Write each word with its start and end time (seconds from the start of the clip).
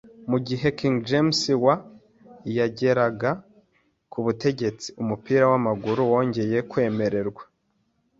Mu, 0.29 0.37
igihe 0.41 0.67
King 0.77 0.95
James 1.09 1.39
wa 1.65 1.75
I 2.49 2.51
yageraga 2.59 3.29
ku 4.11 4.17
butegetsi, 4.25 4.87
umupira 5.01 5.43
wamaguru 5.51 6.01
wongeye 6.11 6.57
kwemererwa. 6.71 7.43